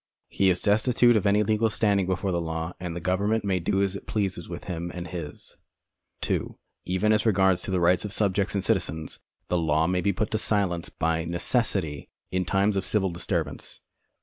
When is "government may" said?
2.99-3.59